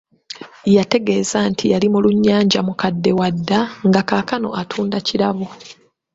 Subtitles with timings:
[0.75, 5.45] Yantegeeza nti yali mulunnyanja mukadde wa dda, nga kaakano atunda kirabo.